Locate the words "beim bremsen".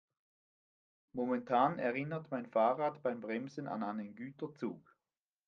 3.03-3.67